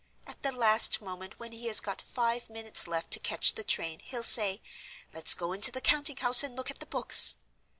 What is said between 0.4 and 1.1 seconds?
the last